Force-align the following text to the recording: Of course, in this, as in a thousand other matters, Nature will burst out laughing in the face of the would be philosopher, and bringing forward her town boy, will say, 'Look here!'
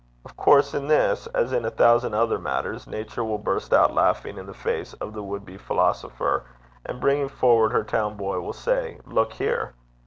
Of 0.25 0.35
course, 0.35 0.73
in 0.73 0.87
this, 0.87 1.27
as 1.27 1.53
in 1.53 1.63
a 1.63 1.69
thousand 1.69 2.15
other 2.15 2.39
matters, 2.39 2.87
Nature 2.87 3.23
will 3.23 3.37
burst 3.37 3.71
out 3.71 3.93
laughing 3.93 4.39
in 4.39 4.47
the 4.47 4.51
face 4.55 4.93
of 4.95 5.13
the 5.13 5.21
would 5.21 5.45
be 5.45 5.57
philosopher, 5.57 6.45
and 6.83 6.99
bringing 6.99 7.29
forward 7.29 7.71
her 7.71 7.83
town 7.83 8.17
boy, 8.17 8.39
will 8.39 8.51
say, 8.51 8.99
'Look 9.05 9.33
here!' 9.33 9.75